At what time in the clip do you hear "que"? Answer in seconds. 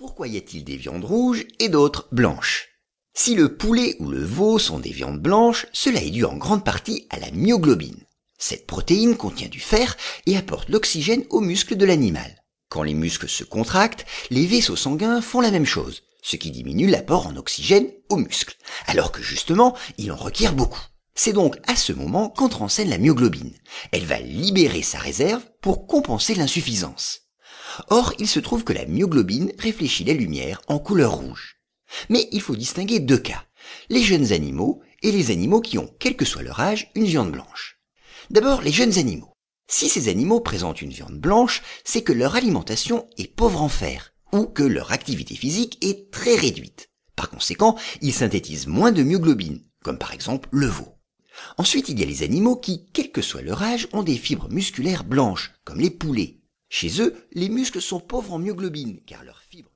19.12-19.20, 28.64-28.72, 36.16-36.24, 42.02-42.12, 44.46-44.62, 53.12-53.22